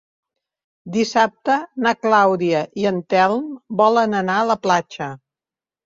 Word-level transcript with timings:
Dissabte 0.95 1.59
na 1.87 1.93
Clàudia 2.07 2.65
i 2.85 2.89
en 2.95 2.99
Telm 3.17 3.47
volen 3.87 4.21
anar 4.25 4.43
a 4.43 4.51
la 4.55 4.61
platja. 4.69 5.15